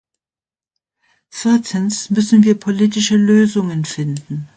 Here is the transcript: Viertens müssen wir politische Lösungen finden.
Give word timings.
Viertens 1.29 2.09
müssen 2.09 2.43
wir 2.43 2.59
politische 2.59 3.15
Lösungen 3.17 3.85
finden. 3.85 4.47